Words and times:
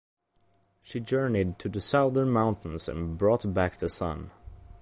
She 0.81 0.99
journeyed 0.99 1.59
to 1.59 1.69
the 1.69 1.79
southern 1.79 2.31
mountains 2.31 2.89
and 2.89 3.19
brought 3.19 3.53
back 3.53 3.73
the 3.73 3.87
sun. 3.87 4.31